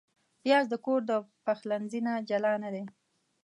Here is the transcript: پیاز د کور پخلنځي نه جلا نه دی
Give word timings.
پیاز 0.41 0.65
د 0.69 0.75
کور 0.85 1.01
پخلنځي 1.45 1.99
نه 2.07 2.13
جلا 2.29 2.53
نه 2.63 2.69
دی 2.73 2.83